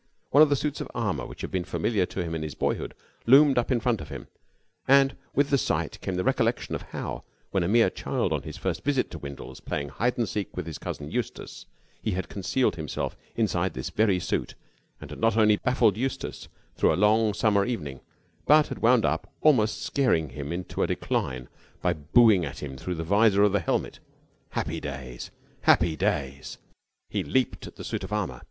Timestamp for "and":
4.87-5.15, 10.17-10.27, 14.99-15.11